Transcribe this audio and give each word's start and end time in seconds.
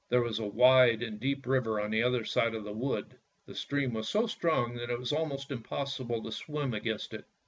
There 0.09 0.23
was 0.23 0.39
a 0.39 0.47
wide 0.47 1.03
and 1.03 1.19
deep 1.19 1.45
river 1.45 1.79
on 1.79 1.91
the 1.91 2.01
other 2.01 2.25
side 2.25 2.55
of 2.55 2.63
the 2.63 2.73
wood, 2.73 3.19
the 3.45 3.53
stream 3.53 3.93
was 3.93 4.09
so 4.09 4.25
strong 4.25 4.73
that 4.77 4.89
it 4.89 4.97
was 4.97 5.13
almost 5.13 5.51
impossible 5.51 6.23
to 6.23 6.31
swim 6.31 6.73
against 6.73 7.13
it. 7.13 7.25